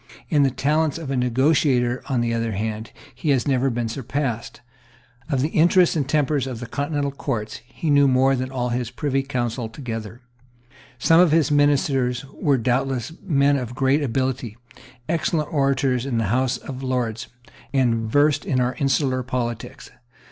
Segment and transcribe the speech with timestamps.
[0.29, 4.61] In the talents of a negotiator, on the other hand, he has never been surpassed.
[5.29, 8.69] Of the interests and the tempers of the continental courts he knew more than all
[8.69, 10.21] his Privy Council together.
[10.97, 14.57] Some of his ministers were doubtless men of great ability,
[15.07, 17.27] excellent orators in the House of Lords,
[17.71, 19.91] and versed in our insular politics.